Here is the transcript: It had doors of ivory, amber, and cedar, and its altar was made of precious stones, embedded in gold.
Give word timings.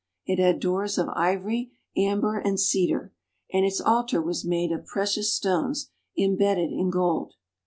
It 0.25 0.39
had 0.39 0.59
doors 0.59 0.97
of 0.97 1.09
ivory, 1.13 1.73
amber, 1.95 2.39
and 2.39 2.59
cedar, 2.59 3.13
and 3.53 3.63
its 3.63 3.79
altar 3.79 4.19
was 4.19 4.43
made 4.43 4.71
of 4.71 4.83
precious 4.87 5.31
stones, 5.31 5.91
embedded 6.17 6.71
in 6.71 6.89
gold. 6.89 7.35